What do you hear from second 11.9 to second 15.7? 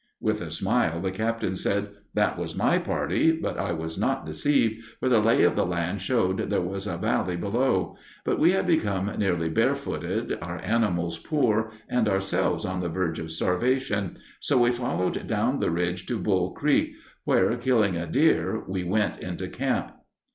ourselves on the verge of starvation; so we followed down the